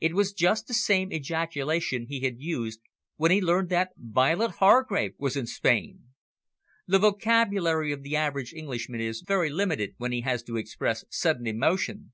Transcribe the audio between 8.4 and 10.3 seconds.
Englishman is very limited when he